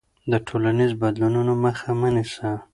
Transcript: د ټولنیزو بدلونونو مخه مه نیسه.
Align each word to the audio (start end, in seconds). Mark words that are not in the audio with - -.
د 0.31 0.33
ټولنیزو 0.47 0.99
بدلونونو 1.01 1.53
مخه 1.63 1.89
مه 1.99 2.09
نیسه. 2.15 2.49